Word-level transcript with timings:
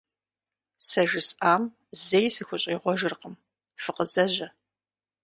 Сэ 0.87 1.03
жысӀам 1.09 1.63
зэи 2.05 2.27
сыхущӀегъуэжыркъым, 2.35 3.35
фыкъызэжьэ! 3.81 4.47